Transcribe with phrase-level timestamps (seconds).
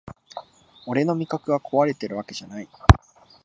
[0.87, 2.67] 俺の味覚がこわれてるわけじゃない